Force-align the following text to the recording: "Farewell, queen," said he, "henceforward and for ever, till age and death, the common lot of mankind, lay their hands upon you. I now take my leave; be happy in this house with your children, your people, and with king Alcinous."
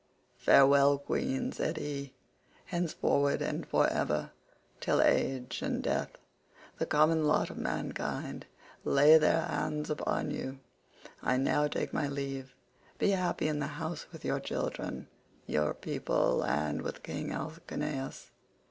"Farewell, 0.39 0.97
queen," 0.97 1.51
said 1.51 1.77
he, 1.77 2.15
"henceforward 2.65 3.39
and 3.39 3.67
for 3.67 3.87
ever, 3.87 4.31
till 4.79 4.99
age 4.99 5.61
and 5.61 5.83
death, 5.83 6.17
the 6.79 6.87
common 6.87 7.27
lot 7.27 7.51
of 7.51 7.57
mankind, 7.59 8.47
lay 8.83 9.19
their 9.19 9.41
hands 9.41 9.91
upon 9.91 10.31
you. 10.31 10.57
I 11.21 11.37
now 11.37 11.67
take 11.67 11.93
my 11.93 12.07
leave; 12.07 12.55
be 12.97 13.11
happy 13.11 13.47
in 13.47 13.59
this 13.59 13.69
house 13.69 14.07
with 14.11 14.25
your 14.25 14.39
children, 14.39 15.07
your 15.45 15.71
people, 15.75 16.43
and 16.43 16.81
with 16.81 17.03
king 17.03 17.31
Alcinous." 17.31 18.31